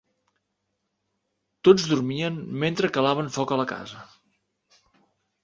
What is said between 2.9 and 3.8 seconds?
calaven foc a la